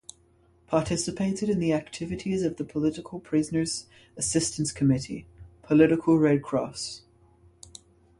[0.65, 3.85] Participated in the activities of the Political Prisoners
[4.17, 5.27] Assistance Committee
[5.61, 7.03] (Political Red Cross).